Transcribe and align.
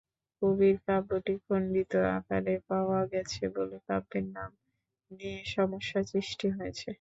কবির 0.41 0.75
কাব্যটি 0.85 1.33
খন্ডিত 1.45 1.93
আকারে 2.15 2.55
পাওয়া 2.69 3.01
গেছে 3.11 3.43
বলে 3.55 3.77
কাব্যের 3.87 4.25
নাম 4.35 4.51
নিয়ে 5.11 5.39
সমস্যা 5.55 5.99
সৃষ্টি 6.11 6.47
হয়েছে। 6.57 6.87